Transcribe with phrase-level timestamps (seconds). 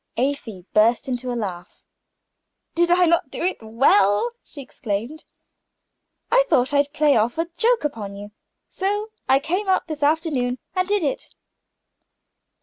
[0.17, 1.83] Afy burst into a laugh.
[2.73, 5.25] "Did I not do it well?" she exclaimed.
[6.31, 8.31] "I thought I'd play off a joke upon you,
[8.67, 11.35] so I came out this afternoon and did it."